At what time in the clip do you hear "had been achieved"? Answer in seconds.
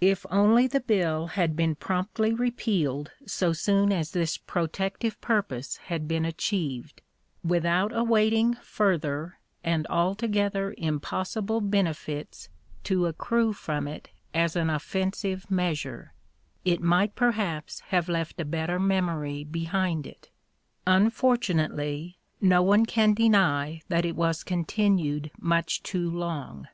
5.76-7.02